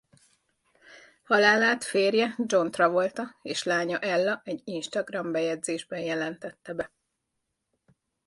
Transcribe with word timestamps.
Halálát 1.23 1.83
férje 1.83 2.35
John 2.45 2.69
Travolta 2.69 3.35
és 3.41 3.63
lánya 3.63 3.99
Ella 3.99 4.41
egy 4.43 4.61
Instagram-bejegyzésben 4.65 5.99
jelentette 5.99 6.73
be. 6.73 6.91